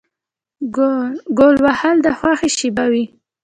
[1.37, 3.05] ګول وهل د خوښۍ شیبه وي.